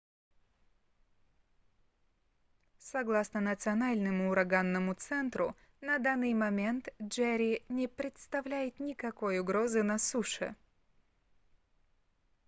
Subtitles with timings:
[2.79, 10.55] согласно национальному ураганному центру на данный момент джерри не представляет никакой угрозы на суше